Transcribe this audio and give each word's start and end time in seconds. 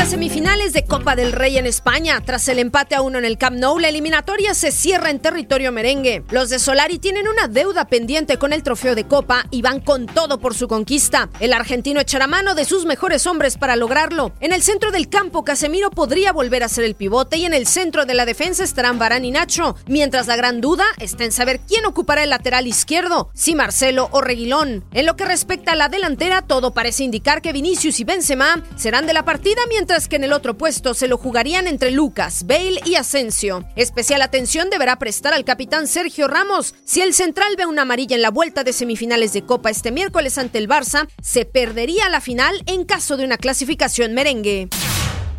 las 0.00 0.08
semifinales 0.08 0.72
de 0.72 0.86
Copa 0.86 1.14
del 1.14 1.30
Rey 1.30 1.58
en 1.58 1.66
España. 1.66 2.22
Tras 2.24 2.48
el 2.48 2.58
empate 2.58 2.94
a 2.94 3.02
uno 3.02 3.18
en 3.18 3.26
el 3.26 3.36
Camp 3.36 3.58
Nou, 3.58 3.78
la 3.78 3.90
eliminatoria 3.90 4.54
se 4.54 4.72
cierra 4.72 5.10
en 5.10 5.20
territorio 5.20 5.72
merengue. 5.72 6.24
Los 6.30 6.48
de 6.48 6.58
Solari 6.58 6.98
tienen 6.98 7.28
una 7.28 7.48
deuda 7.48 7.86
pendiente 7.86 8.38
con 8.38 8.54
el 8.54 8.62
trofeo 8.62 8.94
de 8.94 9.06
Copa 9.06 9.44
y 9.50 9.60
van 9.60 9.80
con 9.80 10.06
todo 10.06 10.40
por 10.40 10.54
su 10.54 10.68
conquista. 10.68 11.28
El 11.38 11.52
argentino 11.52 12.00
echará 12.00 12.26
mano 12.26 12.54
de 12.54 12.64
sus 12.64 12.86
mejores 12.86 13.26
hombres 13.26 13.58
para 13.58 13.76
lograrlo. 13.76 14.32
En 14.40 14.54
el 14.54 14.62
centro 14.62 14.90
del 14.90 15.10
campo, 15.10 15.44
Casemiro 15.44 15.90
podría 15.90 16.32
volver 16.32 16.64
a 16.64 16.70
ser 16.70 16.84
el 16.84 16.94
pivote 16.94 17.36
y 17.36 17.44
en 17.44 17.52
el 17.52 17.66
centro 17.66 18.06
de 18.06 18.14
la 18.14 18.24
defensa 18.24 18.64
estarán 18.64 18.98
Varane 18.98 19.26
y 19.26 19.30
Nacho. 19.32 19.76
Mientras 19.86 20.26
la 20.28 20.36
gran 20.36 20.62
duda 20.62 20.86
está 20.98 21.24
en 21.24 21.32
saber 21.32 21.60
quién 21.68 21.84
ocupará 21.84 22.22
el 22.22 22.30
lateral 22.30 22.66
izquierdo, 22.66 23.28
si 23.34 23.54
Marcelo 23.54 24.08
o 24.12 24.22
Reguilón. 24.22 24.82
En 24.94 25.04
lo 25.04 25.16
que 25.16 25.26
respecta 25.26 25.72
a 25.72 25.76
la 25.76 25.90
delantera, 25.90 26.40
todo 26.40 26.72
parece 26.72 27.04
indicar 27.04 27.42
que 27.42 27.52
Vinicius 27.52 28.00
y 28.00 28.04
Benzema 28.04 28.64
serán 28.76 29.06
de 29.06 29.12
la 29.12 29.26
partida, 29.26 29.60
mientras 29.68 29.89
que 29.90 30.16
en 30.16 30.22
el 30.22 30.32
otro 30.32 30.56
puesto 30.56 30.94
se 30.94 31.08
lo 31.08 31.18
jugarían 31.18 31.66
entre 31.66 31.90
Lucas, 31.90 32.46
Bale 32.46 32.80
y 32.84 32.94
Asensio. 32.94 33.64
Especial 33.74 34.22
atención 34.22 34.70
deberá 34.70 35.00
prestar 35.00 35.34
al 35.34 35.44
capitán 35.44 35.88
Sergio 35.88 36.28
Ramos. 36.28 36.76
Si 36.84 37.00
el 37.00 37.12
central 37.12 37.56
ve 37.58 37.66
una 37.66 37.82
amarilla 37.82 38.14
en 38.14 38.22
la 38.22 38.30
vuelta 38.30 38.62
de 38.62 38.72
semifinales 38.72 39.32
de 39.32 39.42
Copa 39.42 39.68
este 39.68 39.90
miércoles 39.90 40.38
ante 40.38 40.58
el 40.58 40.68
Barça, 40.68 41.08
se 41.20 41.44
perdería 41.44 42.08
la 42.08 42.20
final 42.20 42.62
en 42.66 42.84
caso 42.84 43.16
de 43.16 43.24
una 43.24 43.36
clasificación 43.36 44.14
merengue. 44.14 44.68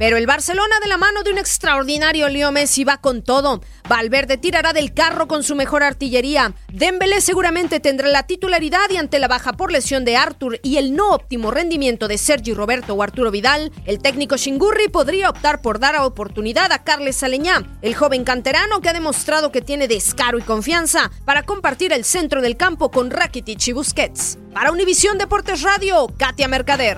Pero 0.01 0.17
el 0.17 0.25
Barcelona 0.25 0.79
de 0.81 0.87
la 0.87 0.97
mano 0.97 1.21
de 1.21 1.31
un 1.31 1.37
extraordinario 1.37 2.27
Leo 2.27 2.51
Messi 2.51 2.83
va 2.83 2.97
con 2.97 3.21
todo. 3.21 3.61
Valverde 3.87 4.35
tirará 4.37 4.73
del 4.73 4.95
carro 4.95 5.27
con 5.27 5.43
su 5.43 5.55
mejor 5.55 5.83
artillería. 5.83 6.55
Dembélé 6.73 7.21
seguramente 7.21 7.79
tendrá 7.79 8.07
la 8.07 8.23
titularidad 8.23 8.89
y 8.89 8.97
ante 8.97 9.19
la 9.19 9.27
baja 9.27 9.53
por 9.53 9.71
lesión 9.71 10.03
de 10.03 10.17
Arthur 10.17 10.59
y 10.63 10.77
el 10.77 10.95
no 10.95 11.11
óptimo 11.11 11.51
rendimiento 11.51 12.07
de 12.07 12.17
Sergi 12.17 12.55
Roberto 12.55 12.95
o 12.95 13.03
Arturo 13.03 13.29
Vidal, 13.29 13.71
el 13.85 13.99
técnico 13.99 14.37
Shingurri 14.37 14.87
podría 14.87 15.29
optar 15.29 15.61
por 15.61 15.77
dar 15.77 15.95
oportunidad 15.97 16.71
a 16.71 16.83
Carles 16.83 17.21
Aleñá, 17.21 17.61
el 17.83 17.93
joven 17.93 18.23
canterano 18.23 18.81
que 18.81 18.89
ha 18.89 18.93
demostrado 18.93 19.51
que 19.51 19.61
tiene 19.61 19.87
descaro 19.87 20.39
y 20.39 20.41
confianza 20.41 21.11
para 21.25 21.43
compartir 21.43 21.93
el 21.93 22.05
centro 22.05 22.41
del 22.41 22.57
campo 22.57 22.89
con 22.89 23.11
Rakitic 23.11 23.67
y 23.67 23.73
Busquets. 23.73 24.39
Para 24.51 24.71
Univisión 24.71 25.19
Deportes 25.19 25.61
Radio, 25.61 26.07
Katia 26.17 26.47
Mercader. 26.47 26.97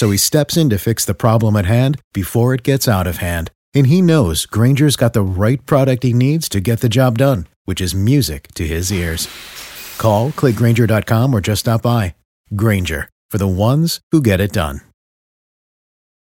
So 0.00 0.10
he 0.10 0.16
steps 0.16 0.56
in 0.56 0.70
to 0.70 0.78
fix 0.78 1.04
the 1.04 1.12
problem 1.12 1.56
at 1.56 1.66
hand 1.66 2.00
before 2.14 2.54
it 2.54 2.62
gets 2.62 2.88
out 2.88 3.06
of 3.06 3.18
hand. 3.18 3.50
And 3.74 3.86
he 3.86 4.00
knows 4.00 4.46
Granger's 4.46 4.96
got 4.96 5.12
the 5.12 5.20
right 5.20 5.60
product 5.66 6.04
he 6.04 6.14
needs 6.14 6.48
to 6.48 6.60
get 6.60 6.80
the 6.80 6.88
job 6.88 7.18
done, 7.18 7.46
which 7.66 7.82
is 7.82 7.94
music 7.94 8.48
to 8.54 8.66
his 8.66 8.90
ears. 8.90 9.28
Call, 9.98 10.30
clickgranger.com, 10.30 11.34
or 11.34 11.42
just 11.42 11.60
stop 11.60 11.82
by. 11.82 12.14
Granger, 12.56 13.10
for 13.30 13.36
the 13.36 13.46
ones 13.46 14.00
who 14.10 14.22
get 14.22 14.40
it 14.40 14.52
done. 14.52 14.80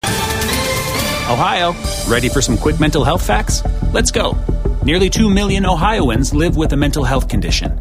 Ohio, 0.04 1.74
ready 2.08 2.28
for 2.28 2.40
some 2.40 2.56
quick 2.56 2.78
mental 2.78 3.02
health 3.02 3.26
facts? 3.26 3.64
Let's 3.92 4.12
go. 4.12 4.38
Nearly 4.84 5.10
2 5.10 5.28
million 5.28 5.66
Ohioans 5.66 6.32
live 6.32 6.56
with 6.56 6.72
a 6.74 6.76
mental 6.76 7.02
health 7.02 7.28
condition. 7.28 7.72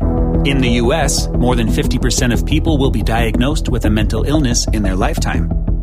In 0.47 0.57
the 0.57 0.81
U.S., 0.81 1.27
more 1.27 1.55
than 1.55 1.67
50% 1.67 2.33
of 2.33 2.47
people 2.47 2.79
will 2.79 2.89
be 2.89 3.03
diagnosed 3.03 3.69
with 3.69 3.85
a 3.85 3.91
mental 3.91 4.23
illness 4.23 4.67
in 4.69 4.81
their 4.81 4.95
lifetime. 4.95 5.72